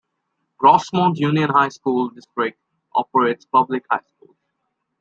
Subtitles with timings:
[0.59, 2.57] Grossmont Union High School District
[2.95, 4.35] operates public high schools.